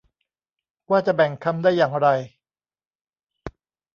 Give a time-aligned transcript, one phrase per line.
[0.89, 2.07] ว่าจะแบ่งคำได้อย่างไร